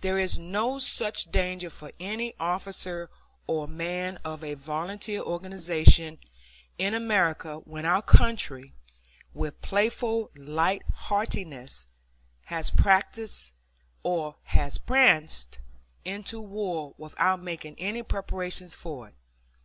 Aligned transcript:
There 0.00 0.16
is 0.16 0.38
no 0.38 0.78
such 0.78 1.24
danger 1.24 1.70
for 1.70 1.90
any 1.98 2.36
officer 2.38 3.10
or 3.48 3.66
man 3.66 4.18
of 4.24 4.44
a 4.44 4.54
volunteer 4.54 5.22
organization 5.22 6.20
in 6.78 6.94
America 6.94 7.56
when 7.56 7.84
our 7.84 8.00
country, 8.00 8.76
with 9.34 9.60
playful 9.60 10.30
light 10.36 10.82
heartedness, 10.94 11.88
has 12.44 12.70
pranced 12.70 13.52
into 16.04 16.40
war 16.40 16.94
without 16.96 17.42
making 17.42 17.74
any 17.80 18.04
preparation 18.04 18.68
for 18.68 19.08
it. 19.08 19.14